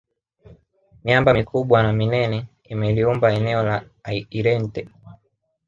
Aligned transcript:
miamba 1.03 1.31
mikubwa 1.37 1.77
na 1.83 1.91
minene 1.99 2.37
imeliumba 2.71 3.27
eneo 3.37 3.63
la 3.63 3.77
irente 4.37 4.81